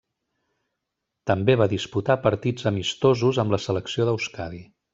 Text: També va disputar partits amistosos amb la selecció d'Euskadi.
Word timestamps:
També 1.31 1.55
va 1.61 1.67
disputar 1.75 2.17
partits 2.23 2.67
amistosos 2.73 3.41
amb 3.45 3.55
la 3.57 3.61
selecció 3.67 4.09
d'Euskadi. 4.09 4.65